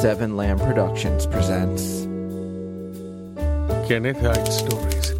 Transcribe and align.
Seven 0.00 0.34
Lamb 0.34 0.58
Productions 0.58 1.26
presents 1.26 2.06
Kenneth 3.86 4.18
Heights 4.18 4.56
Stories. 4.56 5.10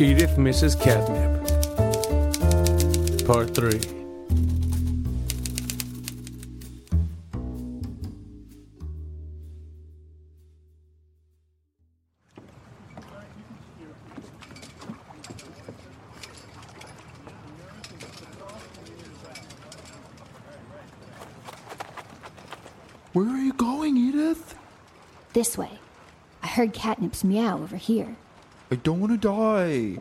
Edith 0.00 0.36
Misses 0.36 0.74
Catnip. 0.74 1.46
Part 3.24 3.54
3. 3.54 3.97
Heard 26.58 26.74
Catnip's 26.74 27.22
meow 27.22 27.62
over 27.62 27.76
here. 27.76 28.16
I 28.72 28.74
don't 28.74 28.98
want 28.98 29.12
to 29.12 29.28
die. 29.28 30.00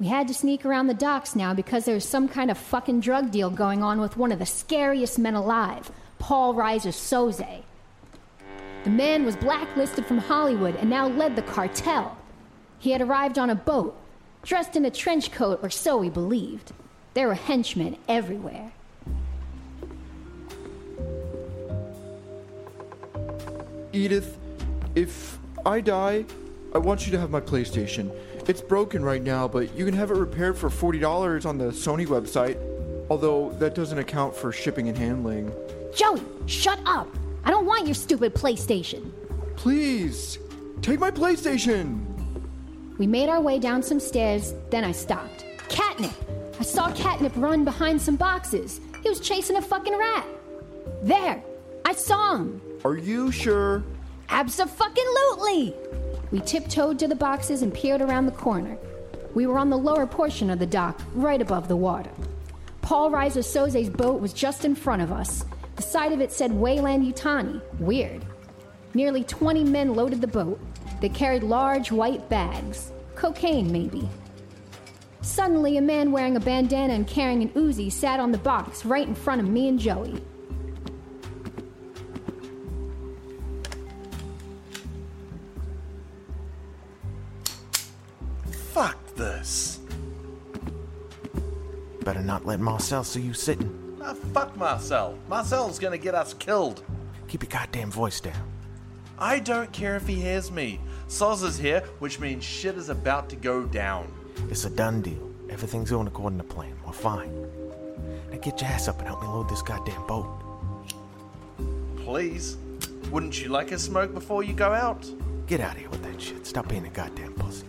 We 0.00 0.06
had 0.06 0.26
to 0.28 0.34
sneak 0.34 0.64
around 0.64 0.86
the 0.86 0.94
docks 0.94 1.36
now 1.36 1.52
because 1.52 1.84
there 1.84 1.94
was 1.94 2.08
some 2.08 2.26
kind 2.26 2.50
of 2.50 2.56
fucking 2.56 3.00
drug 3.00 3.30
deal 3.30 3.50
going 3.50 3.82
on 3.82 4.00
with 4.00 4.16
one 4.16 4.32
of 4.32 4.38
the 4.38 4.46
scariest 4.46 5.18
men 5.18 5.34
alive, 5.34 5.92
Paul 6.18 6.54
Reiser 6.54 6.88
Soze. 6.88 7.62
The 8.84 8.90
man 8.90 9.26
was 9.26 9.36
blacklisted 9.36 10.06
from 10.06 10.16
Hollywood 10.16 10.74
and 10.76 10.88
now 10.88 11.06
led 11.06 11.36
the 11.36 11.42
cartel. 11.42 12.16
He 12.78 12.92
had 12.92 13.02
arrived 13.02 13.38
on 13.38 13.50
a 13.50 13.54
boat, 13.54 13.94
dressed 14.42 14.74
in 14.74 14.86
a 14.86 14.90
trench 14.90 15.30
coat, 15.30 15.60
or 15.62 15.68
so 15.68 15.98
we 15.98 16.08
believed. 16.08 16.72
There 17.12 17.28
were 17.28 17.34
henchmen 17.34 17.98
everywhere. 18.08 18.72
Edith, 23.92 24.38
if 24.94 25.38
I 25.66 25.80
die, 25.80 26.24
I 26.74 26.78
want 26.78 27.06
you 27.06 27.12
to 27.12 27.18
have 27.18 27.30
my 27.30 27.40
PlayStation. 27.40 28.10
It's 28.48 28.60
broken 28.60 29.04
right 29.04 29.22
now, 29.22 29.48
but 29.48 29.74
you 29.74 29.84
can 29.84 29.94
have 29.94 30.10
it 30.10 30.16
repaired 30.16 30.58
for 30.58 30.68
$40 30.68 31.46
on 31.46 31.58
the 31.58 31.66
Sony 31.66 32.06
website. 32.06 32.58
Although 33.10 33.52
that 33.58 33.74
doesn't 33.74 33.98
account 33.98 34.34
for 34.34 34.50
shipping 34.50 34.88
and 34.88 34.96
handling. 34.96 35.52
Joey, 35.94 36.22
shut 36.46 36.78
up! 36.86 37.08
I 37.44 37.50
don't 37.50 37.66
want 37.66 37.86
your 37.86 37.94
stupid 37.94 38.34
PlayStation. 38.34 39.12
Please, 39.56 40.38
take 40.82 40.98
my 40.98 41.10
PlayStation. 41.10 42.04
We 42.98 43.06
made 43.06 43.28
our 43.28 43.40
way 43.40 43.58
down 43.58 43.82
some 43.82 44.00
stairs, 44.00 44.54
then 44.70 44.84
I 44.84 44.92
stopped. 44.92 45.44
Catnip! 45.68 46.12
I 46.58 46.62
saw 46.62 46.92
Catnip 46.92 47.32
run 47.36 47.64
behind 47.64 48.00
some 48.00 48.16
boxes. 48.16 48.80
He 49.02 49.08
was 49.08 49.20
chasing 49.20 49.56
a 49.56 49.62
fucking 49.62 49.96
rat. 49.96 50.26
There! 51.02 51.42
I 51.84 51.92
saw 51.92 52.36
him! 52.36 52.60
Are 52.84 52.96
you 52.96 53.30
sure? 53.30 53.84
Abso-fucking-lutely! 54.28 55.74
We 56.30 56.40
tiptoed 56.40 56.98
to 56.98 57.08
the 57.08 57.14
boxes 57.14 57.62
and 57.62 57.72
peered 57.72 58.02
around 58.02 58.26
the 58.26 58.32
corner. 58.32 58.76
We 59.34 59.46
were 59.46 59.58
on 59.58 59.70
the 59.70 59.78
lower 59.78 60.06
portion 60.06 60.50
of 60.50 60.58
the 60.58 60.66
dock, 60.66 61.00
right 61.14 61.40
above 61.40 61.68
the 61.68 61.76
water. 61.76 62.10
Paul 62.82 63.10
Reiser 63.10 63.44
Soze's 63.44 63.88
boat 63.88 64.20
was 64.20 64.32
just 64.32 64.64
in 64.64 64.74
front 64.74 65.02
of 65.02 65.12
us. 65.12 65.44
The 65.76 65.82
side 65.82 66.12
of 66.12 66.20
it 66.20 66.32
said 66.32 66.52
Weyland-Yutani. 66.52 67.60
Weird. 67.80 68.24
Nearly 68.94 69.24
20 69.24 69.64
men 69.64 69.94
loaded 69.94 70.20
the 70.20 70.26
boat. 70.26 70.60
They 71.00 71.08
carried 71.08 71.42
large 71.42 71.90
white 71.90 72.28
bags. 72.28 72.92
Cocaine, 73.14 73.70
maybe. 73.72 74.08
Suddenly, 75.22 75.78
a 75.78 75.82
man 75.82 76.12
wearing 76.12 76.36
a 76.36 76.40
bandana 76.40 76.92
and 76.92 77.06
carrying 77.06 77.42
an 77.42 77.48
Uzi 77.50 77.90
sat 77.90 78.20
on 78.20 78.30
the 78.30 78.38
box 78.38 78.84
right 78.84 79.08
in 79.08 79.14
front 79.14 79.40
of 79.40 79.48
me 79.48 79.68
and 79.68 79.78
Joey. 79.78 80.22
Not 92.34 92.46
let 92.46 92.58
Marcel 92.58 93.04
see 93.04 93.20
you 93.20 93.32
sitting. 93.32 93.70
Ah, 94.02 94.12
fuck 94.32 94.56
Marcel. 94.56 95.16
Marcel's 95.28 95.78
gonna 95.78 95.96
get 95.96 96.16
us 96.16 96.34
killed. 96.34 96.82
Keep 97.28 97.44
your 97.44 97.48
goddamn 97.48 97.92
voice 97.92 98.20
down. 98.20 98.50
I 99.20 99.38
don't 99.38 99.70
care 99.70 99.94
if 99.94 100.08
he 100.08 100.16
hears 100.16 100.50
me. 100.50 100.80
Soze 101.06 101.44
is 101.44 101.56
here, 101.56 101.84
which 102.00 102.18
means 102.18 102.42
shit 102.42 102.74
is 102.74 102.88
about 102.88 103.28
to 103.28 103.36
go 103.36 103.62
down. 103.62 104.12
It's 104.50 104.64
a 104.64 104.70
done 104.70 105.00
deal. 105.00 105.30
Everything's 105.48 105.90
going 105.90 106.08
according 106.08 106.38
to 106.38 106.44
plan. 106.44 106.74
We're 106.84 106.92
fine. 106.92 107.30
Now 108.32 108.38
get 108.38 108.60
your 108.60 108.68
ass 108.68 108.88
up 108.88 108.98
and 108.98 109.06
help 109.06 109.22
me 109.22 109.28
load 109.28 109.48
this 109.48 109.62
goddamn 109.62 110.04
boat. 110.08 110.26
Please. 111.98 112.56
Wouldn't 113.12 113.40
you 113.40 113.48
like 113.48 113.70
a 113.70 113.78
smoke 113.78 114.12
before 114.12 114.42
you 114.42 114.54
go 114.54 114.72
out? 114.72 115.08
Get 115.46 115.60
out 115.60 115.74
of 115.74 115.78
here 115.78 115.88
with 115.88 116.02
that 116.02 116.20
shit. 116.20 116.44
Stop 116.48 116.66
being 116.66 116.84
a 116.84 116.90
goddamn 116.90 117.34
pussy. 117.34 117.66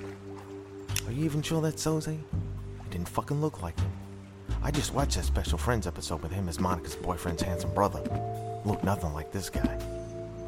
Are 1.06 1.12
you 1.12 1.24
even 1.24 1.44
sure 1.44 1.62
that's 1.62 1.86
Soze? 1.86 2.08
He 2.08 2.90
didn't 2.90 3.10
fucking 3.10 3.40
look 3.40 3.62
like 3.62 3.80
him. 3.80 3.92
I 4.66 4.72
just 4.72 4.96
watched 4.96 5.14
that 5.14 5.26
Special 5.26 5.60
Friends 5.60 5.86
episode 5.86 6.24
with 6.24 6.32
him 6.32 6.50
as 6.50 6.60
Monica's 6.60 6.96
boyfriend's 6.96 7.44
handsome 7.44 7.72
brother. 7.76 8.02
Looked 8.66 8.84
nothing 8.84 9.14
like 9.14 9.32
this 9.32 9.48
guy. 9.48 9.80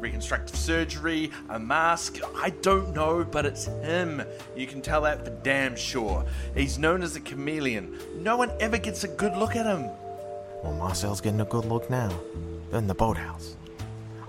Reconstructive 0.00 0.56
surgery, 0.56 1.30
a 1.50 1.60
mask, 1.60 2.16
I 2.34 2.50
don't 2.50 2.92
know, 2.92 3.22
but 3.22 3.46
it's 3.46 3.66
him. 3.66 4.24
You 4.56 4.66
can 4.66 4.82
tell 4.82 5.02
that 5.02 5.24
for 5.24 5.30
damn 5.44 5.76
sure. 5.76 6.26
He's 6.56 6.80
known 6.80 7.04
as 7.04 7.14
a 7.14 7.20
chameleon. 7.20 7.96
No 8.16 8.36
one 8.36 8.50
ever 8.58 8.76
gets 8.76 9.04
a 9.04 9.08
good 9.08 9.36
look 9.36 9.54
at 9.54 9.66
him. 9.66 9.82
Well, 10.64 10.74
Marcel's 10.76 11.20
getting 11.20 11.40
a 11.40 11.44
good 11.44 11.66
look 11.66 11.88
now. 11.88 12.10
They're 12.70 12.80
in 12.80 12.88
the 12.88 12.94
boathouse. 12.94 13.54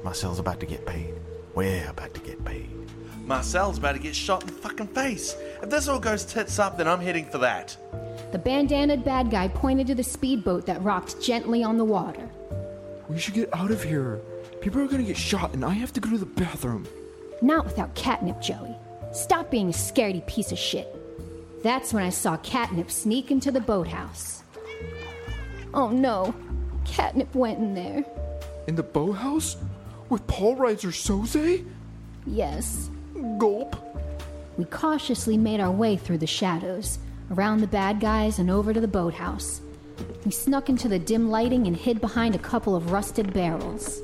Marcel's 0.04 0.38
about 0.38 0.60
to 0.60 0.68
get 0.68 0.86
paid. 0.86 1.16
We're 1.56 1.90
about 1.90 2.14
to 2.14 2.20
get 2.20 2.46
paid. 2.46 2.70
Marcel's 3.26 3.80
about 3.80 3.94
to 3.94 4.00
get 4.00 4.16
shot 4.16 4.44
in 4.44 4.50
the 4.50 4.54
fucking 4.54 4.90
face. 4.90 5.36
If 5.62 5.70
this 5.70 5.88
all 5.88 6.00
goes 6.00 6.26
tits 6.26 6.60
up, 6.60 6.78
then 6.78 6.88
I'm 6.88 7.02
heading 7.02 7.26
for 7.26 7.38
that. 7.40 7.76
The 8.32 8.40
bandanaed 8.40 9.04
bad 9.04 9.32
guy 9.32 9.48
pointed 9.48 9.88
to 9.88 9.96
the 9.96 10.04
speedboat 10.04 10.66
that 10.68 10.82
rocked 10.84 11.22
gently 11.22 11.64
on 11.64 11.78
the 11.78 11.86
water. 11.86 12.30
We 13.10 13.18
should 13.18 13.34
get 13.34 13.54
out 13.54 13.72
of 13.72 13.84
here. 13.84 14.22
People 14.62 14.82
are 14.82 14.88
gonna 14.88 15.04
get 15.04 15.18
shot, 15.18 15.54
and 15.54 15.66
I 15.66 15.72
have 15.72 15.92
to 15.94 16.00
go 16.00 16.10
to 16.12 16.18
the 16.18 16.26
bathroom. 16.26 16.88
Not 17.42 17.66
without 17.66 17.96
Catnip, 17.96 18.42
Joey. 18.42 18.76
Stop 19.14 19.50
being 19.50 19.70
a 19.70 19.74
scaredy 19.74 20.26
piece 20.28 20.52
of 20.52 20.60
shit. 20.60 20.96
That's 21.64 21.94
when 21.94 22.04
I 22.04 22.10
saw 22.10 22.38
Catnip 22.38 22.92
sneak 22.92 23.32
into 23.32 23.52
the 23.52 23.60
boathouse. 23.60 24.44
Oh 25.74 25.90
no, 25.90 26.34
Catnip 26.86 27.34
went 27.34 27.60
in 27.60 27.74
there. 27.74 28.06
In 28.68 28.76
the 28.76 28.84
boathouse? 28.84 29.58
With 30.10 30.26
Paul 30.28 30.56
Reiser 30.56 30.92
Soze? 30.92 31.66
Yes. 32.26 32.90
Gulp. 33.38 33.76
We 34.60 34.66
cautiously 34.66 35.38
made 35.38 35.62
our 35.62 35.72
way 35.72 35.96
through 35.96 36.18
the 36.18 36.28
shadows, 36.28 37.00
around 37.32 37.62
the 37.62 37.68
bad 37.68 38.02
guys, 38.02 38.40
and 38.40 38.52
over 38.52 38.74
to 38.74 38.82
the 38.82 38.90
boathouse. 38.90 39.62
We 40.26 40.32
snuck 40.32 40.68
into 40.68 40.90
the 40.90 41.00
dim 41.00 41.30
lighting 41.30 41.66
and 41.66 41.78
hid 41.78 42.02
behind 42.02 42.36
a 42.36 42.40
couple 42.40 42.76
of 42.76 42.92
rusted 42.92 43.32
barrels. 43.32 44.02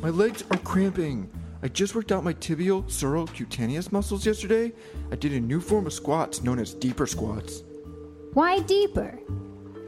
My 0.00 0.08
legs 0.08 0.42
are 0.50 0.56
cramping. 0.56 1.28
I 1.62 1.68
just 1.68 1.94
worked 1.94 2.12
out 2.12 2.24
my 2.24 2.32
tibial 2.32 2.84
sural 2.84 3.30
cutaneous 3.30 3.92
muscles 3.92 4.24
yesterday. 4.24 4.72
I 5.10 5.16
did 5.16 5.34
a 5.34 5.40
new 5.40 5.60
form 5.60 5.86
of 5.86 5.92
squats 5.92 6.42
known 6.42 6.58
as 6.58 6.72
deeper 6.72 7.06
squats. 7.06 7.62
Why 8.32 8.60
deeper? 8.60 9.20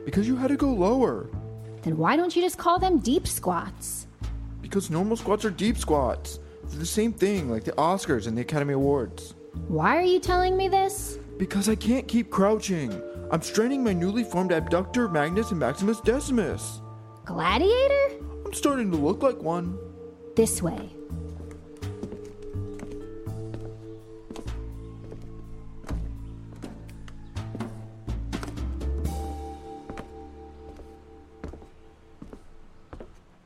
Because 0.04 0.28
you 0.28 0.36
had 0.36 0.48
to 0.48 0.58
go 0.58 0.74
lower. 0.74 1.30
Then 1.80 1.96
why 1.96 2.16
don't 2.16 2.36
you 2.36 2.42
just 2.42 2.58
call 2.58 2.78
them 2.78 2.98
deep 2.98 3.26
squats? 3.26 4.08
Because 4.60 4.90
normal 4.90 5.16
squats 5.16 5.46
are 5.46 5.50
deep 5.50 5.78
squats. 5.78 6.38
The 6.70 6.86
same 6.86 7.12
thing, 7.12 7.50
like 7.50 7.64
the 7.64 7.72
Oscars 7.72 8.26
and 8.26 8.36
the 8.36 8.42
Academy 8.42 8.74
Awards. 8.74 9.34
Why 9.68 9.96
are 9.96 10.02
you 10.02 10.18
telling 10.18 10.56
me 10.56 10.68
this? 10.68 11.18
Because 11.36 11.68
I 11.68 11.74
can't 11.74 12.08
keep 12.08 12.30
crouching. 12.30 13.00
I'm 13.30 13.42
straining 13.42 13.84
my 13.84 13.92
newly 13.92 14.24
formed 14.24 14.52
abductor 14.52 15.08
magnus 15.08 15.50
and 15.50 15.60
maximus 15.60 16.00
decimus. 16.00 16.80
Gladiator? 17.24 18.20
I'm 18.44 18.52
starting 18.52 18.90
to 18.90 18.96
look 18.96 19.22
like 19.22 19.40
one. 19.40 19.78
This 20.36 20.62
way. 20.62 20.90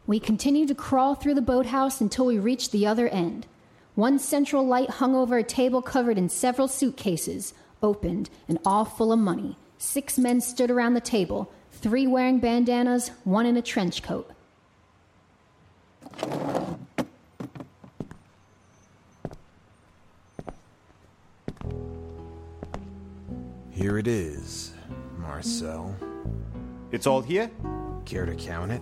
We 0.08 0.18
continued 0.18 0.68
to 0.68 0.74
crawl 0.74 1.14
through 1.14 1.34
the 1.34 1.42
boathouse 1.42 2.00
until 2.00 2.24
we 2.24 2.38
reached 2.38 2.72
the 2.72 2.86
other 2.86 3.08
end. 3.08 3.46
One 3.94 4.18
central 4.18 4.66
light 4.66 4.88
hung 4.88 5.14
over 5.14 5.36
a 5.36 5.42
table 5.42 5.82
covered 5.82 6.16
in 6.16 6.30
several 6.30 6.66
suitcases, 6.66 7.52
opened, 7.82 8.30
and 8.48 8.58
all 8.64 8.86
full 8.86 9.12
of 9.12 9.18
money. 9.18 9.58
Six 9.76 10.16
men 10.16 10.40
stood 10.40 10.70
around 10.70 10.94
the 10.94 11.02
table, 11.02 11.52
three 11.72 12.06
wearing 12.06 12.38
bandanas, 12.38 13.10
one 13.24 13.44
in 13.44 13.58
a 13.58 13.60
trench 13.60 14.02
coat. 14.02 14.30
Here 23.72 23.98
it 23.98 24.06
is, 24.06 24.72
Marcel. 25.18 25.94
It's 26.92 27.06
all 27.06 27.20
here? 27.20 27.50
Care 28.06 28.24
to 28.24 28.34
count 28.34 28.72
it? 28.72 28.80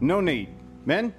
No 0.00 0.20
need. 0.20 0.48
Men, 0.86 1.14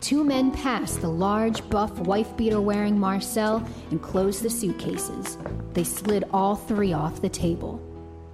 Two 0.00 0.24
men 0.24 0.50
passed 0.50 1.00
the 1.00 1.08
large, 1.08 1.66
buff, 1.70 1.96
wife 2.00 2.36
beater 2.36 2.60
wearing 2.60 2.98
Marcel 2.98 3.66
and 3.90 4.02
closed 4.02 4.42
the 4.42 4.50
suitcases. 4.50 5.38
They 5.74 5.84
slid 5.84 6.24
all 6.32 6.56
three 6.56 6.92
off 6.92 7.22
the 7.22 7.28
table. 7.28 7.80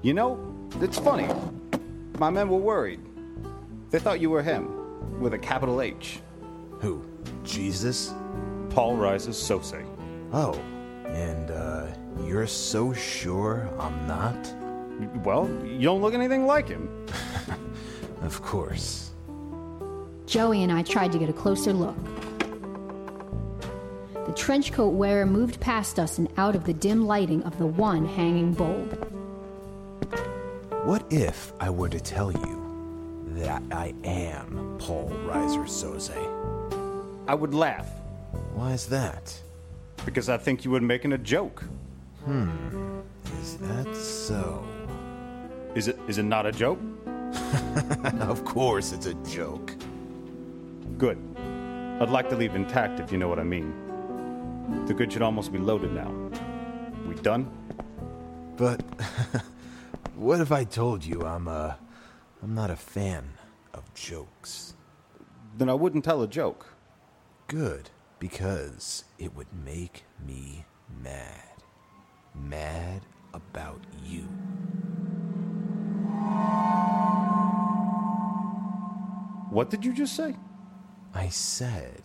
you 0.03 0.15
know, 0.15 0.39
it's 0.81 0.99
funny. 0.99 1.29
My 2.19 2.31
men 2.31 2.49
were 2.49 2.57
worried. 2.59 3.01
They 3.91 3.99
thought 3.99 4.19
you 4.19 4.31
were 4.31 4.43
him, 4.43 5.21
with 5.21 5.35
a 5.35 5.39
capital 5.39 5.83
H. 5.83 6.21
Who? 6.81 7.05
Jesus? 7.45 8.15
Paul 8.71 8.97
Reiser 8.97 9.35
so 9.35 9.59
Soze. 9.61 9.85
Oh, 10.33 10.55
and 11.07 11.51
uh, 11.51 11.87
you're 12.25 12.47
so 12.47 12.93
sure 12.95 13.69
I'm 13.79 14.07
not? 14.07 14.37
Well, 15.25 15.49
you 15.65 15.83
don't 15.83 16.01
look 16.03 16.15
anything 16.15 16.47
like 16.47 16.69
him. 16.69 16.89
Of 18.21 18.43
course. 18.43 19.13
Joey 20.27 20.65
and 20.65 20.73
I 20.73 20.83
tried 20.83 21.13
to 21.13 21.19
get 21.19 21.31
a 21.31 21.33
closer 21.33 21.73
look. 21.73 21.95
The 24.27 24.33
trench 24.35 24.73
coat 24.73 24.89
wearer 24.91 25.25
moved 25.25 25.61
past 25.61 26.01
us 26.01 26.19
and 26.19 26.29
out 26.37 26.57
of 26.57 26.65
the 26.65 26.73
dim 26.75 27.07
lighting 27.07 27.45
of 27.45 27.57
the 27.59 27.67
one 27.67 28.05
hanging 28.05 28.53
bulb. 28.55 28.91
What 30.85 31.05
if 31.11 31.53
I 31.61 31.71
were 31.71 31.89
to 31.91 32.01
tell 32.01 32.33
you 32.33 33.25
that 33.37 33.63
I 33.71 33.95
am 34.03 34.77
Paul 34.81 35.11
Reiser 35.25 35.65
Soze? 35.69 36.11
I 37.29 37.35
would 37.35 37.55
laugh, 37.55 37.89
Why 38.55 38.73
is 38.73 38.87
that? 38.89 39.33
because 40.05 40.29
I 40.29 40.39
think 40.39 40.65
you 40.65 40.71
were 40.73 40.81
making 40.81 41.13
a 41.13 41.19
joke. 41.19 41.63
Hmm. 42.25 42.49
Is 43.41 43.57
that 43.59 43.95
so? 43.95 44.65
Is 45.79 45.87
it 45.87 45.97
is 46.09 46.19
it 46.19 46.25
not 46.25 46.45
a 46.45 46.51
joke? 46.51 46.81
Of 48.21 48.45
course 48.45 48.91
it's 48.91 49.07
a 49.07 49.15
joke. 49.37 49.77
Good. 50.99 51.19
I'd 52.01 52.11
like 52.11 52.29
to 52.31 52.37
leave 52.37 52.57
intact 52.57 52.99
if 52.99 53.13
you 53.13 53.19
know 53.19 53.29
what 53.29 53.39
I 53.39 53.45
mean. 53.45 53.73
The 54.87 54.95
good 54.95 55.13
should 55.13 55.23
almost 55.23 55.53
be 55.53 55.59
loaded 55.59 55.93
now. 55.93 56.13
We 57.07 57.15
done? 57.15 57.49
But 58.57 58.83
what 60.17 60.41
if 60.41 60.51
I 60.51 60.65
told 60.65 61.05
you 61.05 61.23
I'm 61.23 61.47
uh 61.47 61.75
I'm 62.43 62.55
not 62.57 62.71
a 62.71 62.77
fan 62.77 63.35
of 63.73 63.95
jokes? 63.95 64.75
Then 65.59 65.69
I 65.69 65.75
wouldn't 65.75 66.05
tell 66.05 66.23
a 66.23 66.29
joke. 66.29 66.75
Good, 67.47 67.91
because 68.19 69.05
it 69.17 69.37
would 69.37 69.53
make 69.65 70.03
me 70.27 70.65
mad. 71.05 71.63
Mad 72.35 73.03
about 73.33 73.81
you. 74.05 74.28
What 79.51 79.71
did 79.71 79.85
you 79.85 79.93
just 79.93 80.15
say? 80.15 80.37
I 81.15 81.29
said, 81.29 82.03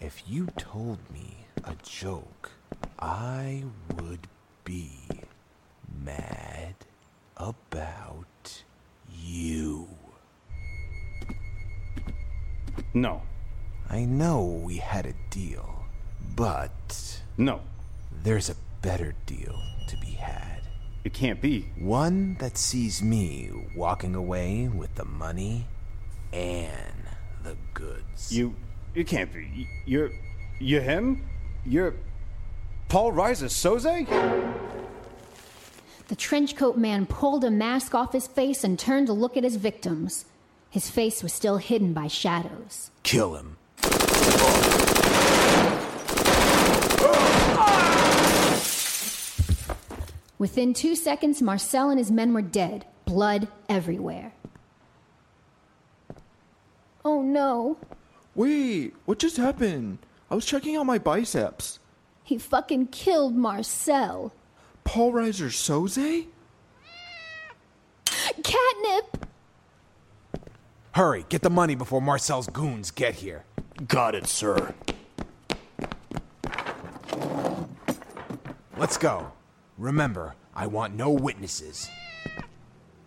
if 0.00 0.22
you 0.28 0.46
told 0.56 0.98
me 1.12 1.38
a 1.64 1.74
joke, 1.82 2.52
I 2.98 3.64
would 3.96 4.28
be 4.64 4.90
mad 6.04 6.74
about 7.36 8.62
you. 9.12 9.88
No. 12.94 13.22
I 13.90 14.04
know 14.04 14.44
we 14.64 14.76
had 14.76 15.06
a 15.06 15.14
deal, 15.30 15.84
but 16.36 17.22
No. 17.36 17.60
there's 18.22 18.50
a 18.50 18.56
better 18.82 19.14
deal 19.26 19.58
to 19.88 19.96
be 19.96 20.12
had. 20.12 20.62
It 21.04 21.12
can't 21.14 21.40
be. 21.40 21.70
One 21.78 22.34
that 22.38 22.58
sees 22.58 23.02
me 23.02 23.50
walking 23.74 24.14
away 24.14 24.68
with 24.68 24.94
the 24.94 25.04
money 25.06 25.66
and 26.32 26.94
the 27.42 27.56
goods. 27.74 28.32
You 28.32 28.54
you 28.94 29.04
can't 29.04 29.32
be. 29.32 29.68
You're 29.86 30.10
you're 30.60 30.82
him? 30.82 31.24
You're 31.64 31.94
Paul 32.88 33.12
Reiser 33.12 33.48
Soze? 33.50 34.06
The 36.08 36.16
trench 36.16 36.56
coat 36.56 36.76
man 36.78 37.04
pulled 37.04 37.44
a 37.44 37.50
mask 37.50 37.94
off 37.94 38.12
his 38.12 38.26
face 38.26 38.64
and 38.64 38.78
turned 38.78 39.08
to 39.08 39.12
look 39.12 39.36
at 39.36 39.44
his 39.44 39.56
victims. 39.56 40.24
His 40.70 40.90
face 40.90 41.22
was 41.22 41.32
still 41.32 41.58
hidden 41.58 41.92
by 41.92 42.08
shadows. 42.08 42.90
Kill 43.02 43.36
him. 43.36 43.56
Within 50.38 50.72
two 50.72 50.94
seconds, 50.94 51.42
Marcel 51.42 51.90
and 51.90 51.98
his 51.98 52.12
men 52.12 52.32
were 52.32 52.42
dead, 52.42 52.86
blood 53.04 53.48
everywhere. 53.68 54.32
Oh 57.04 57.22
no, 57.22 57.76
Wait, 58.34 58.94
what 59.04 59.18
just 59.18 59.36
happened? 59.36 59.98
I 60.30 60.34
was 60.34 60.44
checking 60.44 60.76
out 60.76 60.84
my 60.86 60.98
biceps. 60.98 61.78
he 62.22 62.38
fucking 62.38 62.88
killed 62.88 63.34
Marcel. 63.34 64.32
Paul 64.84 65.12
Reiser 65.12 65.48
Soze? 65.50 66.26
Catnip! 68.42 69.26
Hurry, 70.92 71.24
get 71.28 71.42
the 71.42 71.50
money 71.50 71.74
before 71.74 72.00
Marcel's 72.02 72.46
goons 72.48 72.90
get 72.90 73.14
here. 73.16 73.44
Got 73.86 74.14
it, 74.14 74.26
sir. 74.26 74.74
Let's 78.76 78.96
go. 78.96 79.32
Remember, 79.76 80.34
I 80.54 80.66
want 80.66 80.94
no 80.94 81.10
witnesses. 81.10 81.88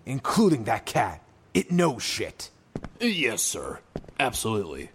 Including 0.05 0.65
that 0.65 0.85
cat. 0.85 1.21
It 1.53 1.71
knows 1.71 2.01
shit. 2.03 2.49
Yes, 3.01 3.41
sir. 3.41 3.79
Absolutely. 4.19 4.91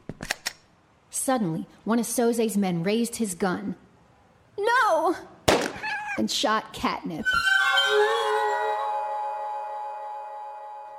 Suddenly, 1.10 1.66
one 1.84 1.98
of 1.98 2.06
Soze's 2.06 2.56
men 2.56 2.84
raised 2.84 3.16
his 3.16 3.34
gun. 3.34 3.74
No! 4.56 5.16
And 6.16 6.30
shot 6.30 6.72
Catnip. 6.72 7.26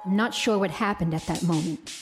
I'm 0.05 0.15
not 0.15 0.33
sure 0.33 0.57
what 0.57 0.71
happened 0.71 1.13
at 1.13 1.25
that 1.27 1.43
moment. 1.43 1.93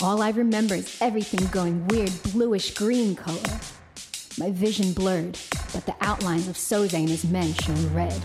All 0.00 0.20
I 0.20 0.30
remember 0.30 0.74
is 0.74 0.98
everything 1.00 1.46
going 1.52 1.86
weird 1.86 2.10
bluish 2.32 2.74
green 2.74 3.14
color. 3.14 3.38
My 4.36 4.50
vision 4.50 4.92
blurred, 4.92 5.38
but 5.72 5.86
the 5.86 5.94
outlines 6.00 6.48
of 6.48 6.56
Soze 6.56 6.92
and 6.92 7.08
his 7.08 7.24
men 7.24 7.54
shone 7.54 7.94
red. 7.94 8.20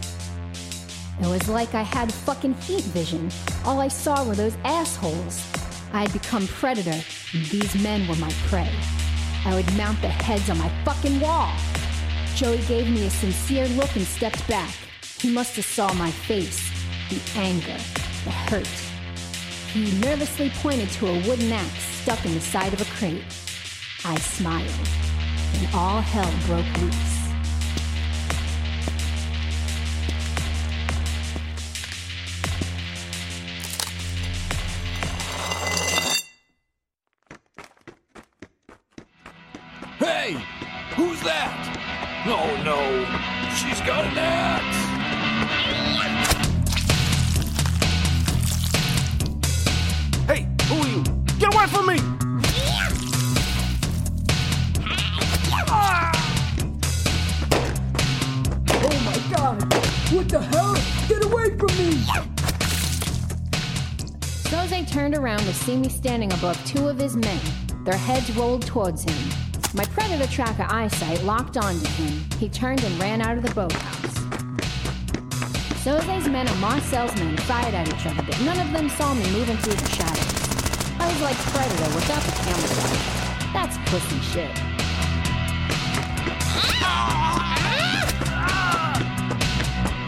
It 1.22 1.28
was 1.28 1.48
like 1.48 1.76
I 1.76 1.84
had 1.84 2.12
fucking 2.12 2.56
heat 2.56 2.84
vision. 2.86 3.30
All 3.64 3.80
I 3.80 3.90
saw 3.90 4.24
were 4.24 4.36
those 4.36 4.58
assholes. 4.64 5.59
I 5.92 6.02
had 6.02 6.14
become 6.14 6.48
predator, 6.48 7.04
and 7.34 7.46
these 7.46 7.82
men 7.82 8.08
were 8.08 8.16
my 8.16 8.32
prey. 8.48 8.72
I 9.46 9.56
would 9.56 9.76
mount 9.76 10.02
their 10.02 10.12
heads 10.12 10.50
on 10.50 10.58
my 10.58 10.70
fucking 10.86 11.20
wall. 11.20 11.52
Joey 12.36 12.60
gave 12.68 12.90
me 12.90 13.08
a 13.08 13.10
sincere 13.10 13.68
look 13.70 13.96
and 13.96 14.06
stepped 14.06 14.48
back. 14.48 14.74
He 15.20 15.32
must 15.32 15.56
have 15.56 15.66
saw 15.66 15.92
my 15.94 16.12
face, 16.12 16.70
the 17.10 17.20
anger, 17.40 17.78
the 18.24 18.32
hurt. 18.32 18.68
He 19.74 20.00
nervously 20.00 20.52
pointed 20.62 20.90
to 20.92 21.08
a 21.08 21.28
wooden 21.28 21.52
axe 21.52 21.84
stuck 22.02 22.24
in 22.26 22.34
the 22.34 22.42
side 22.42 22.74
of 22.74 22.82
a 22.82 22.92
crate. 22.96 23.24
I 24.06 24.18
smiled, 24.20 24.72
and 25.56 25.76
all 25.76 26.02
hell 26.02 26.32
broke 26.46 26.82
loose. 26.82 27.19
Hey! 40.10 40.34
Who's 40.96 41.22
that? 41.22 41.54
Oh 42.26 42.50
no! 42.66 43.06
She's 43.54 43.80
got 43.82 44.06
an 44.06 44.18
axe! 44.18 44.78
Hey, 50.26 50.48
who 50.66 50.82
are 50.82 50.88
you? 50.88 51.04
Get 51.38 51.54
away 51.54 51.68
from 51.68 51.86
me! 51.86 52.00
Oh 58.82 58.98
my 59.06 59.18
god! 59.38 59.62
What 60.12 60.28
the 60.28 60.42
hell? 60.42 60.74
Get 61.08 61.24
away 61.24 61.56
from 61.56 61.72
me! 61.78 62.04
Soze 64.50 64.92
turned 64.92 65.16
around 65.16 65.42
to 65.42 65.54
see 65.54 65.78
me 65.78 65.88
standing 65.88 66.34
above 66.34 66.58
two 66.66 66.88
of 66.88 66.98
his 66.98 67.16
men. 67.16 67.40
Their 67.84 67.96
heads 67.98 68.36
rolled 68.36 68.66
towards 68.66 69.04
him. 69.04 69.39
My 69.76 69.86
predator 69.86 70.26
tracker 70.26 70.66
eyesight 70.68 71.24
locked 71.24 71.56
onto 71.56 71.88
him. 71.92 72.26
He 72.40 72.50
turned 72.50 72.84
and 72.84 73.00
ran 73.00 73.22
out 73.22 73.38
of 73.38 73.44
the 73.44 73.54
boathouse. 73.54 74.16
Soze's 75.84 76.28
men 76.28 76.48
and 76.48 76.60
Marcel's 76.60 77.14
men 77.16 77.38
fired 77.38 77.76
at 77.76 77.88
each 77.88 78.06
other, 78.08 78.24
but 78.24 78.42
none 78.42 78.60
of 78.60 78.72
them 78.74 78.90
saw 78.90 79.14
me 79.14 79.30
moving 79.32 79.58
through 79.58 79.76
the 79.76 79.90
shadows. 79.90 80.40
I 81.00 81.08
was 81.08 81.22
like 81.22 81.38
Predator 81.38 81.96
without 81.96 82.24
the 82.24 82.32
camouflage. 82.42 83.20
That's 83.54 83.78
pussy 83.90 84.20
shit. 84.22 84.58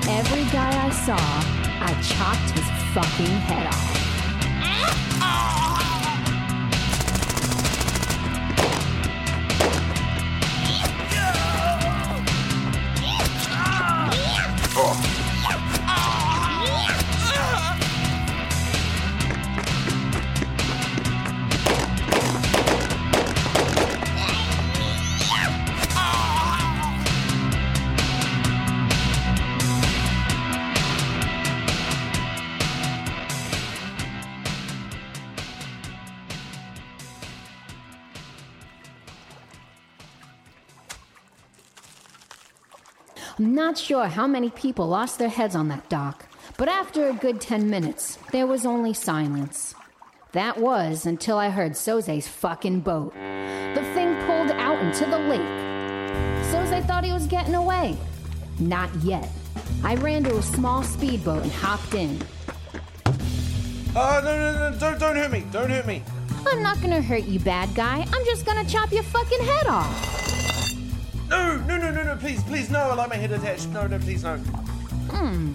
Every 0.10 0.44
guy 0.52 0.86
I 0.86 0.90
saw, 0.90 1.18
I 1.80 1.94
chopped 2.02 2.50
his 2.58 2.68
fucking 2.94 3.38
head 3.48 3.68
off. 3.68 3.91
I'm 43.42 43.56
not 43.56 43.76
sure 43.76 44.06
how 44.06 44.28
many 44.28 44.52
people 44.52 44.86
lost 44.88 45.18
their 45.18 45.28
heads 45.28 45.56
on 45.56 45.68
that 45.70 45.90
dock, 45.90 46.28
but 46.58 46.70
after 46.70 47.10
a 47.10 47.14
good 47.14 47.42
10 47.42 47.72
minutes, 47.72 48.20
there 48.32 48.46
was 48.46 48.68
only 48.68 48.94
silence. 48.94 49.74
That 50.34 50.60
was 50.60 51.08
until 51.08 51.40
I 51.40 51.50
heard 51.50 51.72
Soze's 51.72 52.28
fucking 52.28 52.82
boat. 52.82 53.16
The 53.16 53.82
thing 53.96 54.14
pulled 54.28 54.52
out 54.52 54.78
into 54.86 55.06
the 55.06 55.18
lake. 55.18 55.42
Soze 56.52 56.86
thought 56.86 57.04
he 57.04 57.14
was 57.14 57.26
getting 57.26 57.56
away. 57.56 57.98
Not 58.60 58.94
yet. 58.98 59.28
I 59.84 59.96
ran 59.96 60.24
to 60.26 60.38
a 60.38 60.44
small 60.44 60.84
speedboat 60.84 61.42
and 61.42 61.52
hopped 61.52 61.96
in. 61.96 62.22
Oh, 63.96 64.22
no, 64.24 64.38
no, 64.38 64.70
no, 64.70 64.78
don't, 64.78 65.00
don't 65.00 65.16
hurt 65.16 65.32
me. 65.32 65.44
Don't 65.52 65.72
hurt 65.72 65.88
me. 65.88 66.04
I'm 66.46 66.62
not 66.62 66.80
gonna 66.80 67.02
hurt 67.02 67.24
you, 67.24 67.40
bad 67.40 67.74
guy. 67.74 68.06
I'm 68.14 68.26
just 68.26 68.46
gonna 68.46 68.66
chop 68.66 68.92
your 68.92 69.02
fucking 69.02 69.44
head 69.44 69.66
off. 69.66 70.31
No, 71.32 71.56
no, 71.60 71.78
no, 71.78 71.92
no, 71.92 72.04
no, 72.04 72.16
please, 72.18 72.44
please, 72.44 72.70
no. 72.70 72.80
I 72.80 72.94
like 72.94 73.10
my 73.10 73.16
head 73.16 73.32
attached. 73.32 73.70
No, 73.70 73.88
no, 73.88 73.98
please, 74.00 74.22
no. 74.22 74.36
Hmm. 74.36 75.54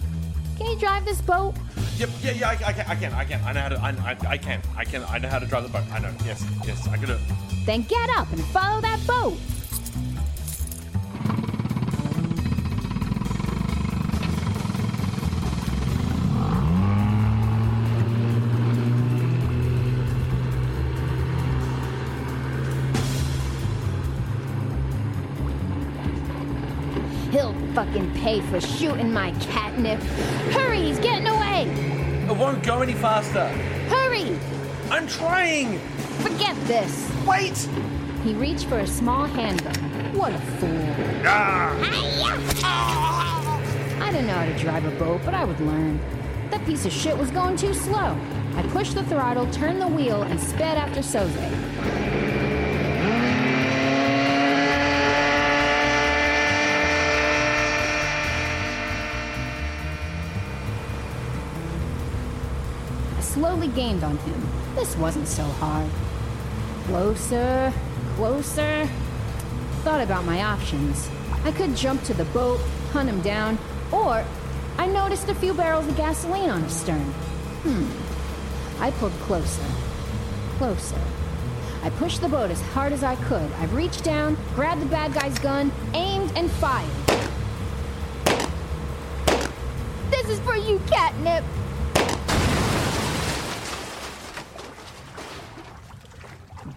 Can 0.56 0.66
you 0.66 0.78
drive 0.78 1.04
this 1.04 1.21
boat? 1.21 1.54
Yep, 1.99 2.09
yeah, 2.23 2.30
yeah, 2.30 2.49
I, 2.49 2.52
I 2.52 2.73
can, 2.73 2.87
I 2.88 2.95
can, 2.95 3.12
I 3.12 3.25
can. 3.26 3.40
I 3.45 3.52
know 3.52 3.61
how 3.61 3.68
to, 3.68 3.76
I, 3.76 3.90
I, 3.90 4.16
I 4.30 4.38
can, 4.38 4.62
I 4.75 4.85
can, 4.85 5.04
I 5.04 5.18
know 5.18 5.28
how 5.28 5.38
to 5.38 5.45
drive 5.47 5.64
the 5.64 5.68
boat. 5.68 5.85
I 5.92 5.99
know, 5.99 6.11
yes, 6.25 6.42
yes, 6.66 6.88
I 6.88 6.97
can 6.97 7.09
do 7.09 7.12
it. 7.12 7.21
Then 7.66 7.83
get 7.83 8.09
up 8.16 8.33
and 8.33 8.42
follow 8.47 8.80
that 8.80 9.06
boat. 9.06 9.37
Pay 28.26 28.40
for 28.40 28.61
shooting 28.61 29.12
my 29.12 29.30
catnip. 29.38 30.02
Hurry, 30.50 30.80
he's 30.80 30.99
getting 30.99 31.28
away. 31.28 31.62
It 32.28 32.37
won't 32.37 32.61
go 32.64 32.83
any 32.83 32.95
faster. 32.95 33.47
Hurry! 33.87 34.37
I'm 34.90 35.06
trying. 35.06 35.78
Forget 36.25 36.56
this. 36.66 37.09
Wait. 37.25 37.56
He 38.25 38.35
reached 38.35 38.66
for 38.66 38.80
a 38.80 38.87
small 38.87 39.26
handgun. 39.26 39.76
What 40.12 40.33
a 40.33 40.38
fool. 40.59 40.88
Ah. 41.25 41.78
I 44.00 44.11
didn't 44.11 44.26
know 44.26 44.35
how 44.35 44.47
to 44.47 44.59
drive 44.59 44.85
a 44.87 44.90
boat, 44.99 45.21
but 45.25 45.33
I 45.33 45.45
would 45.45 45.61
learn. 45.61 46.00
That 46.50 46.66
piece 46.66 46.85
of 46.85 46.92
shit 46.92 47.16
was 47.16 47.30
going 47.30 47.56
too 47.56 47.75
slow. 47.75 48.18
I 48.56 48.62
pushed 48.73 48.97
the 48.97 49.04
throttle, 49.04 49.49
turned 49.52 49.80
the 49.80 49.87
wheel, 49.87 50.23
and 50.23 50.40
sped 50.40 50.76
after 50.76 50.99
Soze. 50.99 52.05
Slowly 63.37 63.69
gained 63.69 64.02
on 64.02 64.16
him. 64.16 64.49
This 64.76 64.97
wasn't 64.97 65.28
so 65.28 65.43
hard. 65.43 65.90
Closer, 66.87 67.71
closer. 68.14 68.88
Thought 69.83 70.00
about 70.00 70.25
my 70.25 70.43
options. 70.43 71.11
I 71.45 71.52
could 71.52 71.76
jump 71.76 72.02
to 72.05 72.14
the 72.14 72.25
boat, 72.25 72.59
hunt 72.93 73.11
him 73.11 73.21
down, 73.21 73.59
or 73.93 74.25
I 74.78 74.87
noticed 74.87 75.28
a 75.28 75.35
few 75.35 75.52
barrels 75.52 75.87
of 75.87 75.99
gasoline 75.99 76.49
on 76.49 76.62
his 76.62 76.73
stern. 76.73 77.12
Hmm. 77.64 78.83
I 78.83 78.90
pulled 78.93 79.12
closer, 79.28 79.66
closer. 80.57 81.02
I 81.83 81.90
pushed 81.90 82.23
the 82.23 82.31
boat 82.31 82.50
as 82.50 82.62
hard 82.73 82.95
as 82.95 83.05
I 83.05 83.16
could. 83.16 83.52
I 83.59 83.66
reached 83.66 84.02
down, 84.02 84.38
grabbed 84.55 84.81
the 84.81 84.87
bad 84.87 85.12
guy's 85.12 85.38
gun, 85.40 85.71
aimed, 85.93 86.33
and 86.37 86.50
fired. 86.52 86.88
This 90.11 90.31
is 90.31 90.40
for 90.40 90.57
you, 90.57 90.81
catnip! 90.87 91.45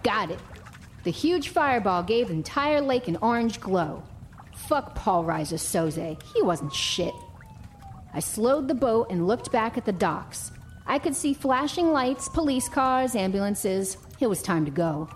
Got 0.02 0.30
it. 0.30 0.38
The 1.04 1.10
huge 1.10 1.48
fireball 1.48 2.02
gave 2.02 2.28
the 2.28 2.34
entire 2.34 2.80
lake 2.80 3.08
an 3.08 3.18
orange 3.22 3.60
glow. 3.60 4.02
Fuck 4.54 4.94
Paul 4.94 5.24
Reiser 5.24 5.58
Soze. 5.58 6.22
He 6.34 6.42
wasn't 6.42 6.74
shit. 6.74 7.14
I 8.12 8.20
slowed 8.20 8.68
the 8.68 8.74
boat 8.74 9.08
and 9.10 9.26
looked 9.26 9.52
back 9.52 9.78
at 9.78 9.84
the 9.84 9.92
docks. 9.92 10.52
I 10.86 10.98
could 10.98 11.14
see 11.14 11.34
flashing 11.34 11.92
lights, 11.92 12.28
police 12.28 12.68
cars, 12.68 13.14
ambulances. 13.14 13.96
It 14.20 14.26
was 14.26 14.42
time 14.42 14.64
to 14.64 14.70
go. 14.70 15.08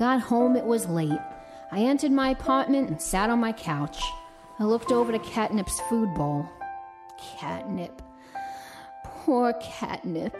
Got 0.00 0.22
home, 0.22 0.56
it 0.56 0.64
was 0.64 0.88
late. 0.88 1.20
I 1.70 1.80
entered 1.80 2.10
my 2.10 2.30
apartment 2.30 2.88
and 2.88 3.00
sat 3.00 3.28
on 3.28 3.38
my 3.38 3.52
couch. 3.52 4.02
I 4.58 4.64
looked 4.64 4.92
over 4.92 5.12
to 5.12 5.18
Catnip's 5.18 5.78
food 5.90 6.14
bowl. 6.14 6.48
Catnip. 7.36 8.00
Poor 9.04 9.52
Catnip. 9.60 10.34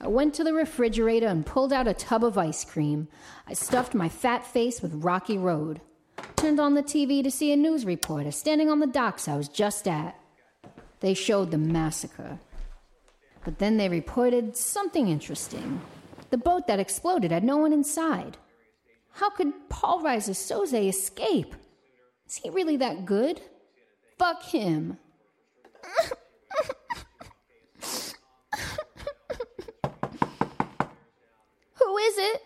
I 0.00 0.08
went 0.08 0.34
to 0.34 0.42
the 0.42 0.52
refrigerator 0.52 1.28
and 1.28 1.46
pulled 1.46 1.72
out 1.72 1.86
a 1.86 1.94
tub 1.94 2.24
of 2.24 2.36
ice 2.36 2.64
cream. 2.64 3.06
I 3.46 3.52
stuffed 3.52 3.94
my 3.94 4.08
fat 4.08 4.44
face 4.44 4.82
with 4.82 5.04
Rocky 5.04 5.38
Road. 5.38 5.80
Turned 6.34 6.58
on 6.58 6.74
the 6.74 6.82
TV 6.82 7.22
to 7.22 7.30
see 7.30 7.52
a 7.52 7.56
news 7.56 7.86
reporter 7.86 8.32
standing 8.32 8.68
on 8.68 8.80
the 8.80 8.88
docks 8.88 9.28
I 9.28 9.36
was 9.36 9.48
just 9.48 9.86
at. 9.86 10.18
They 10.98 11.14
showed 11.14 11.52
the 11.52 11.58
massacre. 11.58 12.40
But 13.44 13.58
then 13.58 13.76
they 13.76 13.88
reported 13.88 14.56
something 14.56 15.08
interesting. 15.08 15.80
The 16.30 16.38
boat 16.38 16.66
that 16.66 16.80
exploded 16.80 17.30
had 17.32 17.44
no 17.44 17.58
one 17.58 17.72
inside. 17.72 18.36
How 19.12 19.30
could 19.30 19.52
Paul 19.68 20.02
Reiser 20.02 20.34
Soze 20.34 20.88
escape? 20.88 21.54
Is 22.26 22.36
he 22.36 22.50
really 22.50 22.76
that 22.78 23.04
good? 23.04 23.40
Fuck 24.18 24.42
him. 24.42 24.96
Who 31.74 31.98
is 31.98 32.18
it? 32.18 32.42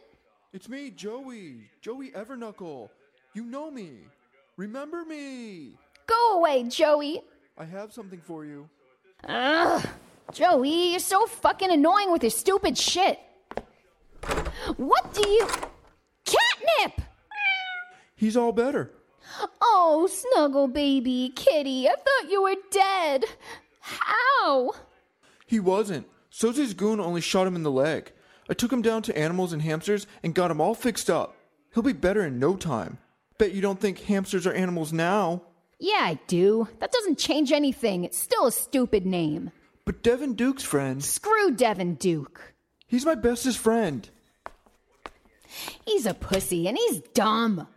It's 0.53 0.69
me, 0.69 0.91
Joey. 0.91 1.71
Joey 1.81 2.11
Everknuckle. 2.11 2.89
You 3.35 3.45
know 3.45 3.71
me. 3.71 3.99
Remember 4.57 5.05
me. 5.05 5.77
Go 6.07 6.39
away, 6.39 6.65
Joey. 6.65 7.21
I 7.59 7.65
have 7.65 7.93
something 7.93 8.21
for 8.21 8.45
you. 8.45 8.69
Ugh. 9.25 9.87
Joey, 10.33 10.91
you're 10.91 10.99
so 10.99 11.27
fucking 11.27 11.71
annoying 11.71 12.11
with 12.11 12.23
your 12.23 12.31
stupid 12.31 12.77
shit. 12.77 13.19
What 14.77 15.15
do 15.15 15.29
you. 15.29 15.47
Catnip! 16.25 17.01
He's 18.17 18.37
all 18.37 18.53
better. 18.53 18.93
Oh, 19.61 20.09
snuggle 20.11 20.69
baby, 20.69 21.33
kitty, 21.35 21.89
I 21.89 21.95
thought 21.95 22.31
you 22.31 22.43
were 22.43 22.57
dead. 22.71 23.25
How? 23.81 24.73
He 25.47 25.61
wasn't. 25.61 26.07
Soze's 26.31 26.75
goon 26.75 27.01
only 27.01 27.21
shot 27.21 27.47
him 27.47 27.57
in 27.57 27.63
the 27.63 27.71
leg. 27.71 28.13
I 28.49 28.55
took 28.55 28.73
him 28.73 28.83
down 28.83 29.03
to 29.03 29.19
animals 29.19 29.53
and 29.53 29.63
hamsters 29.63 30.07
and 30.23 30.35
got 30.35 30.51
him 30.51 30.61
all 30.61 30.75
fixed 30.75 31.11
up. 31.11 31.37
He'll 31.75 31.83
be 31.83 31.93
better 31.93 32.25
in 32.25 32.39
no 32.39 32.57
time. 32.57 32.99
Bet 33.39 33.53
you 33.53 33.61
don't 33.61 33.81
think 33.81 34.01
hamsters 34.01 34.47
are 34.47 34.53
animals 34.53 34.93
now. 34.93 35.43
Yeah, 35.79 36.01
I 36.01 36.19
do. 36.27 36.69
That 36.79 36.93
doesn't 36.93 37.19
change 37.19 37.53
anything. 37.53 38.05
It's 38.05 38.19
still 38.19 38.47
a 38.47 38.53
stupid 38.53 39.05
name. 39.05 39.51
But 39.87 40.03
Devin 40.03 40.35
Duke's 40.35 40.65
friend. 40.65 41.03
Screw 41.03 41.53
Devin 41.53 41.95
Duke. 41.95 42.55
He's 42.89 43.07
my 43.07 43.15
bestest 43.15 43.59
friend. 43.59 44.09
He's 45.87 46.07
a 46.07 46.13
pussy 46.13 46.67
and 46.67 46.77
he's 46.77 47.01
dumb. 47.15 47.69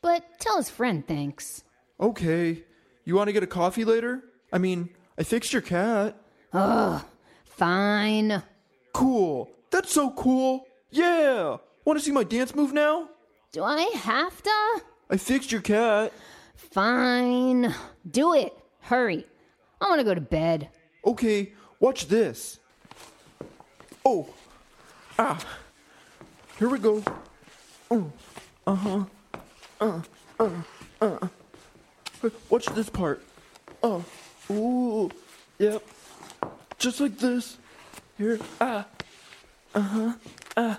But 0.00 0.24
tell 0.40 0.56
his 0.56 0.70
friend 0.70 1.06
thanks. 1.06 1.62
Okay. 2.00 2.64
You 3.04 3.14
want 3.14 3.28
to 3.28 3.34
get 3.34 3.42
a 3.42 3.46
coffee 3.46 3.84
later? 3.84 4.24
I 4.50 4.58
mean, 4.58 4.88
I 5.18 5.24
fixed 5.24 5.52
your 5.52 5.62
cat. 5.62 6.16
Ugh. 6.54 7.02
Fine. 7.44 8.42
Cool. 8.94 9.50
That's 9.70 9.92
so 9.92 10.10
cool. 10.10 10.66
Yeah. 10.90 11.58
Want 11.84 11.98
to 11.98 12.04
see 12.04 12.12
my 12.12 12.24
dance 12.24 12.54
move 12.54 12.72
now? 12.72 13.10
Do 13.52 13.62
I 13.62 13.82
have 13.94 14.42
to? 14.42 14.80
I 15.10 15.18
fixed 15.18 15.52
your 15.52 15.60
cat. 15.60 16.14
Fine. 16.56 17.74
Do 18.10 18.32
it. 18.34 18.56
Hurry. 18.80 19.26
I 19.82 19.88
want 19.90 20.00
to 20.00 20.04
go 20.04 20.14
to 20.14 20.20
bed. 20.22 20.70
Okay, 21.04 21.52
watch 21.80 22.08
this. 22.08 22.58
Oh. 24.04 24.28
Ah. 25.18 25.38
Here 26.58 26.68
we 26.68 26.78
go. 26.78 27.02
Uh 27.90 28.74
huh. 28.74 29.04
Uh, 29.80 30.00
uh, 30.38 30.50
uh. 31.00 31.28
Watch 32.48 32.66
this 32.66 32.88
part. 32.88 33.22
Oh, 33.82 34.04
ooh, 34.50 35.10
yep. 35.58 35.82
Just 36.78 37.00
like 37.00 37.18
this. 37.18 37.58
Here, 38.16 38.38
ah, 38.60 38.86
uh 39.74 39.80
huh, 39.80 40.12
ah. 40.56 40.78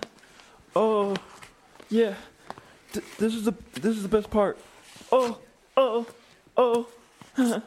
Oh, 0.76 1.16
yeah. 1.90 2.14
Th- 2.94 3.06
this 3.18 3.36
is 3.36 3.44
the 3.44 3.54
this 3.74 3.98
is 3.98 4.04
the 4.04 4.10
best 4.10 4.30
part. 4.30 4.58
Oh, 5.12 5.40
oh, 5.76 6.08
oh. 6.56 6.88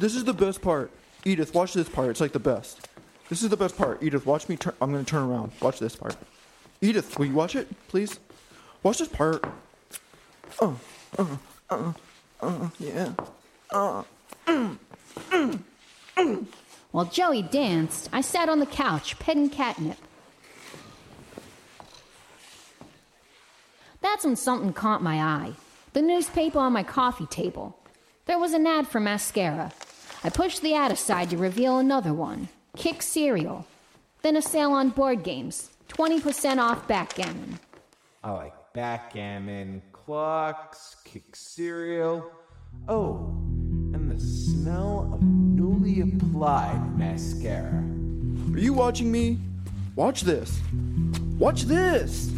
this 0.00 0.16
is 0.16 0.24
the 0.24 0.34
best 0.34 0.60
part. 0.60 0.90
Edith, 1.24 1.54
watch 1.54 1.74
this 1.74 1.88
part. 1.88 2.10
It's 2.10 2.20
like 2.20 2.32
the 2.32 2.40
best. 2.40 2.88
This 3.28 3.42
is 3.42 3.48
the 3.48 3.56
best 3.56 3.76
part. 3.76 4.02
Edith, 4.02 4.26
watch 4.26 4.48
me 4.48 4.56
turn. 4.56 4.74
I'm 4.80 4.90
gonna 4.92 5.04
turn 5.04 5.22
around. 5.28 5.52
Watch 5.60 5.78
this 5.78 5.96
part. 5.96 6.16
Edith, 6.80 7.18
will 7.18 7.26
you 7.26 7.34
watch 7.34 7.54
it, 7.54 7.68
please? 7.88 8.18
Watch 8.82 8.98
this 8.98 9.08
part. 9.08 9.44
Oh, 10.60 10.78
uh, 11.18 11.36
uh, 11.70 11.92
uh, 12.40 12.68
yeah. 12.78 13.12
Uh. 13.70 14.02
While 16.90 17.06
Joey 17.06 17.42
danced, 17.42 18.10
I 18.12 18.20
sat 18.20 18.48
on 18.48 18.58
the 18.58 18.66
couch, 18.66 19.18
petting 19.18 19.48
catnip. 19.48 19.96
That's 24.02 24.24
when 24.24 24.36
something 24.36 24.72
caught 24.72 25.02
my 25.02 25.22
eye. 25.22 25.52
The 25.94 26.02
newspaper 26.02 26.58
on 26.58 26.72
my 26.72 26.82
coffee 26.82 27.26
table. 27.26 27.78
There 28.26 28.38
was 28.38 28.52
an 28.52 28.66
ad 28.66 28.88
for 28.88 29.00
mascara. 29.00 29.72
I 30.24 30.30
push 30.30 30.58
the 30.60 30.74
ad 30.74 30.92
aside 30.92 31.30
to 31.30 31.36
reveal 31.36 31.78
another 31.78 32.14
one 32.14 32.48
Kix 32.76 33.02
Cereal. 33.02 33.66
Then 34.22 34.36
a 34.36 34.42
sale 34.42 34.72
on 34.72 34.90
board 34.90 35.24
games 35.24 35.70
20% 35.88 36.58
off 36.58 36.86
backgammon. 36.86 37.58
I 38.22 38.30
like 38.30 38.54
backgammon, 38.72 39.82
clocks, 39.92 40.96
Kix 41.04 41.36
cereal. 41.36 42.30
Oh, 42.88 43.34
and 43.92 44.10
the 44.10 44.20
smell 44.20 45.10
of 45.12 45.22
newly 45.22 46.00
applied 46.00 46.96
mascara. 46.96 47.84
Are 48.54 48.58
you 48.58 48.72
watching 48.72 49.10
me? 49.10 49.38
Watch 49.96 50.22
this. 50.22 50.60
Watch 51.36 51.62
this. 51.62 52.30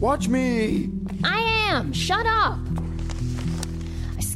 Watch 0.00 0.26
me. 0.26 0.90
I 1.22 1.40
am! 1.70 1.92
Shut 1.92 2.24
up! 2.26 2.58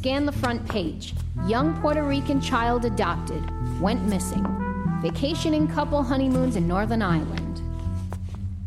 I 0.05 0.07
scanned 0.07 0.27
the 0.27 0.33
front 0.33 0.69
page. 0.69 1.15
Young 1.47 1.81
Puerto 1.81 2.03
Rican 2.03 2.39
child 2.39 2.85
adopted. 2.85 3.43
Went 3.81 4.03
missing. 4.03 4.45
Vacationing 5.01 5.67
couple 5.67 6.03
honeymoons 6.03 6.55
in 6.55 6.67
Northern 6.67 7.01
Ireland. 7.01 7.63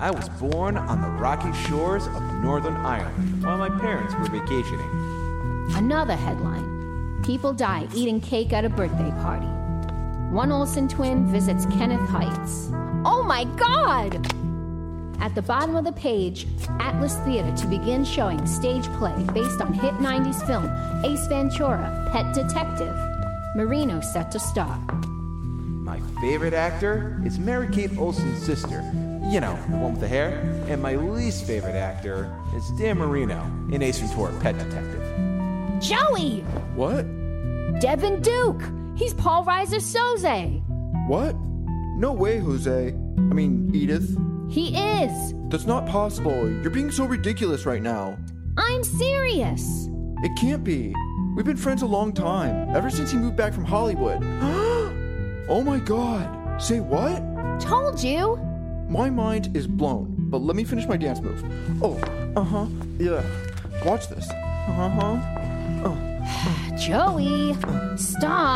I 0.01 0.11
was 0.11 0.29
born 0.31 0.77
on 0.77 1.01
the 1.01 1.07
rocky 1.07 1.53
shores 1.69 2.09
of 2.09 2.21
Northern 2.43 2.75
Ireland 2.75 3.45
while 3.45 3.57
my 3.57 3.71
parents 3.71 4.15
were 4.15 4.25
vacationing. 4.25 5.71
Another 5.77 6.17
headline 6.17 7.23
People 7.23 7.53
die 7.53 7.87
eating 7.95 8.21
cake 8.21 8.53
at 8.53 8.65
a 8.65 8.69
birthday 8.69 9.13
party. 9.23 9.47
One 10.35 10.51
Olsen 10.51 10.89
twin 10.89 11.31
visits 11.31 11.67
Kenneth 11.67 12.09
Heights. 12.09 12.71
Oh 13.05 13.23
my 13.25 13.45
god! 13.45 14.27
At 15.21 15.35
the 15.35 15.43
bottom 15.43 15.75
of 15.75 15.85
the 15.85 15.93
page, 15.93 16.47
Atlas 16.79 17.17
Theater 17.19 17.55
to 17.57 17.67
begin 17.67 18.05
showing 18.05 18.47
stage 18.47 18.85
play 18.95 19.15
based 19.35 19.61
on 19.61 19.73
hit 19.73 19.95
90s 19.95 20.47
film 20.47 20.71
Ace 21.05 21.27
Ventura, 21.27 22.09
Pet 22.13 22.33
Detective. 22.35 22.97
Marino 23.57 24.01
set 24.01 24.31
to 24.31 24.39
star. 24.39 24.79
My 24.93 26.01
favorite 26.21 26.55
actor 26.55 27.21
is 27.25 27.39
Mary 27.39 27.69
Kate 27.69 27.97
Olsen's 27.99 28.41
sister. 28.45 28.83
You 29.29 29.41
know, 29.41 29.59
the 29.69 29.77
one 29.77 29.93
with 29.93 30.01
the 30.01 30.09
hair. 30.09 30.39
And 30.69 30.81
my 30.81 30.95
least 30.95 31.45
favorite 31.47 31.75
actor 31.75 32.33
is 32.55 32.69
Dan 32.79 32.99
Marino 32.99 33.43
in 33.73 33.83
Ace 33.83 33.99
Ventura, 33.99 34.33
Pet 34.41 34.57
Detective. 34.57 35.03
Joey! 35.81 36.41
What? 36.75 37.03
Devin 37.81 38.23
Duke! 38.23 38.63
He's 38.97 39.15
Paul 39.15 39.45
Reiser 39.45 39.81
Soze! 39.81 40.63
What? 41.09 41.35
No 41.97 42.13
way, 42.13 42.39
Jose. 42.39 42.89
I 42.89 43.21
mean, 43.21 43.71
Edith. 43.75 44.17
He 44.51 44.77
is! 44.77 45.35
That's 45.49 45.67
not 45.67 45.87
possible. 45.87 46.49
You're 46.49 46.71
being 46.71 46.91
so 46.91 47.05
ridiculous 47.05 47.67
right 47.67 47.83
now. 47.83 48.19
I'm 48.57 48.83
serious! 48.83 49.89
It 50.23 50.37
can't 50.39 50.65
be. 50.65 50.95
We've 51.37 51.45
been 51.45 51.57
friends 51.57 51.83
a 51.83 51.87
long 51.87 52.13
time, 52.13 52.75
ever 52.75 52.91
since 52.91 53.11
he 53.11 53.19
moved 53.19 53.37
back 53.37 53.53
from 53.53 53.65
Hollywood. 53.65 54.19
oh 55.49 55.63
my 55.65 55.79
god. 55.79 56.61
Say 56.61 56.81
what? 56.81 57.23
Told 57.61 58.03
you! 58.03 58.37
My 58.89 59.11
mind 59.11 59.55
is 59.55 59.67
blown, 59.67 60.15
but 60.19 60.39
let 60.39 60.57
me 60.57 60.65
finish 60.65 60.87
my 60.87 60.97
dance 60.97 61.21
move. 61.21 61.45
Oh, 61.83 62.01
uh 62.35 62.43
huh, 62.43 62.67
yeah. 62.99 63.23
Watch 63.85 64.09
this. 64.09 64.29
Uh 64.31 64.89
huh. 64.89 65.19
Oh. 65.85 66.75
Joey! 66.79 67.55
Stop! 67.97 68.48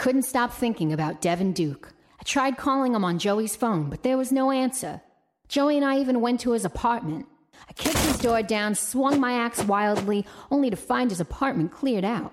Couldn't 0.00 0.22
stop 0.22 0.54
thinking 0.54 0.94
about 0.94 1.20
Devin 1.20 1.52
Duke. 1.52 1.92
I 2.18 2.22
tried 2.22 2.56
calling 2.56 2.94
him 2.94 3.04
on 3.04 3.18
Joey's 3.18 3.54
phone, 3.54 3.90
but 3.90 4.02
there 4.02 4.16
was 4.16 4.32
no 4.32 4.50
answer. 4.50 5.02
Joey 5.46 5.76
and 5.76 5.84
I 5.84 5.98
even 5.98 6.22
went 6.22 6.40
to 6.40 6.52
his 6.52 6.64
apartment. 6.64 7.26
I 7.68 7.74
kicked 7.74 7.98
his 7.98 8.16
door 8.16 8.42
down, 8.42 8.74
swung 8.74 9.20
my 9.20 9.34
axe 9.34 9.62
wildly, 9.62 10.24
only 10.50 10.70
to 10.70 10.76
find 10.76 11.10
his 11.10 11.20
apartment 11.20 11.72
cleared 11.72 12.06
out. 12.06 12.32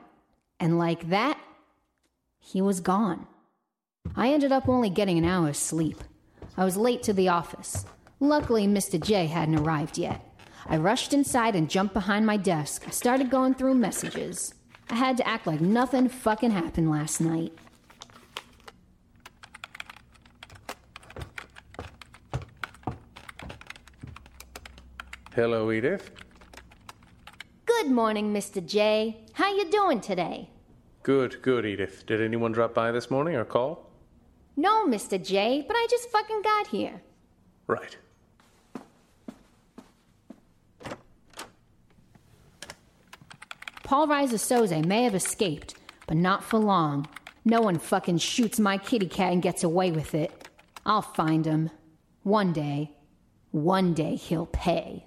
And 0.61 0.79
like 0.79 1.09
that, 1.09 1.37
he 2.39 2.61
was 2.61 2.79
gone. 2.79 3.27
I 4.15 4.29
ended 4.29 4.53
up 4.53 4.69
only 4.69 4.89
getting 4.89 5.17
an 5.17 5.25
hour's 5.25 5.57
sleep. 5.59 6.01
I 6.55 6.63
was 6.63 6.77
late 6.77 7.03
to 7.03 7.11
the 7.11 7.27
office. 7.27 7.85
Luckily, 8.21 8.65
Mr. 8.65 8.97
J 8.97 9.25
hadn't 9.25 9.59
arrived 9.59 9.97
yet. 9.97 10.23
I 10.67 10.77
rushed 10.77 11.13
inside 11.13 11.53
and 11.53 11.69
jumped 11.69 11.93
behind 11.93 12.25
my 12.25 12.37
desk. 12.37 12.85
I 12.87 12.91
started 12.91 13.29
going 13.29 13.55
through 13.55 13.73
messages. 13.75 14.53
I 14.89 14.95
had 14.95 15.17
to 15.17 15.27
act 15.27 15.45
like 15.45 15.61
nothing 15.61 16.07
fucking 16.09 16.51
happened 16.51 16.89
last 16.89 17.19
night. 17.19 17.53
Hello, 25.35 25.71
Edith. 25.71 26.09
Good 27.65 27.91
morning, 27.91 28.33
Mr. 28.33 28.65
J. 28.65 29.25
How 29.33 29.53
you 29.53 29.69
doing 29.69 30.01
today? 30.01 30.49
Good, 31.03 31.41
good, 31.41 31.65
Edith. 31.65 32.05
Did 32.07 32.21
anyone 32.21 32.53
drop 32.53 32.73
by 32.73 32.91
this 32.91 33.11
morning 33.11 33.35
or 33.35 33.45
call? 33.45 33.91
No, 34.55 34.87
Mr. 34.87 35.23
J, 35.23 35.63
but 35.67 35.75
I 35.75 35.85
just 35.89 36.09
fucking 36.09 36.41
got 36.41 36.67
here. 36.67 37.01
Right. 37.67 37.97
Paul 43.87 44.09
Reiser 44.09 44.33
Soze 44.33 44.83
may 44.83 45.03
have 45.03 45.15
escaped, 45.15 45.75
but 46.07 46.17
not 46.17 46.43
for 46.43 46.59
long. 46.59 47.07
No 47.45 47.61
one 47.61 47.79
fucking 47.79 48.17
shoots 48.17 48.59
my 48.59 48.77
kitty 48.77 49.07
cat 49.07 49.31
and 49.31 49.41
gets 49.41 49.63
away 49.63 49.93
with 49.93 50.13
it. 50.13 50.49
I'll 50.85 51.01
find 51.01 51.45
him. 51.45 51.69
One 52.23 52.51
day. 52.51 52.91
One 53.51 53.93
day 53.93 54.15
he'll 54.15 54.47
pay. 54.47 55.05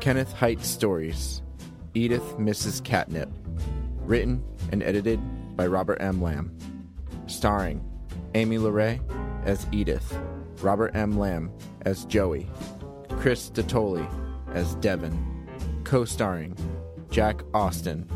Kenneth 0.00 0.32
Heights 0.32 0.68
Stories 0.68 1.42
Edith 1.92 2.38
Misses 2.38 2.80
Catnip. 2.80 3.28
Written 4.06 4.42
and 4.72 4.82
edited 4.82 5.20
by 5.54 5.66
Robert 5.66 6.00
M. 6.00 6.22
Lamb. 6.22 6.56
Starring 7.26 7.84
Amy 8.34 8.56
LeRae 8.56 9.21
as 9.44 9.66
Edith, 9.72 10.18
Robert 10.60 10.94
M. 10.94 11.18
Lamb 11.18 11.50
as 11.82 12.04
Joey, 12.06 12.48
Chris 13.18 13.50
Datoli 13.50 14.06
as 14.54 14.74
Devin, 14.76 15.46
co 15.84 16.04
starring 16.04 16.56
Jack 17.10 17.42
Austin, 17.52 18.06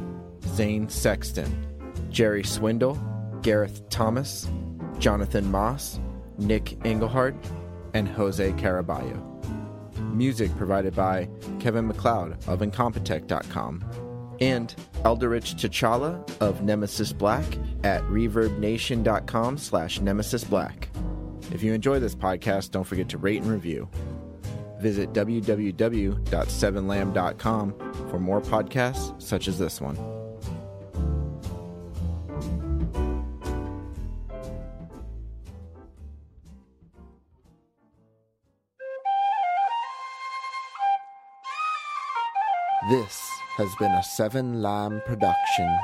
Zane 0.54 0.88
Sexton, 0.88 1.66
Jerry 2.10 2.44
Swindle, 2.44 2.98
Gareth 3.42 3.88
Thomas, 3.90 4.48
Jonathan 4.98 5.50
Moss, 5.50 6.00
Nick 6.38 6.78
Engelhardt, 6.84 7.34
and 7.94 8.08
Jose 8.08 8.52
Caraballo. 8.52 9.22
Music 10.14 10.54
provided 10.56 10.94
by 10.94 11.28
Kevin 11.60 11.86
MacLeod 11.86 12.32
of 12.48 12.60
Incompetech.com 12.60 13.84
and 14.40 14.74
Elderich 15.04 15.54
T'Challa 15.54 16.22
of 16.40 16.62
Nemesis 16.62 17.12
Black 17.12 17.44
at 17.84 18.02
ReverbNation.com 18.04 19.58
slash 19.58 20.00
Nemesis 20.00 20.44
Black. 20.44 20.88
If 21.52 21.62
you 21.62 21.72
enjoy 21.72 22.00
this 22.00 22.14
podcast, 22.14 22.72
don't 22.72 22.84
forget 22.84 23.08
to 23.10 23.18
rate 23.18 23.42
and 23.42 23.50
review. 23.50 23.88
Visit 24.80 25.12
www.sevenlamb.com 25.12 27.74
for 28.10 28.20
more 28.20 28.40
podcasts 28.40 29.22
such 29.22 29.48
as 29.48 29.58
this 29.58 29.80
one. 29.80 29.96
This 42.88 43.20
has 43.56 43.68
been 43.80 43.90
a 43.90 44.02
Seven 44.02 44.62
Lamb 44.62 45.02
production. 45.06 45.76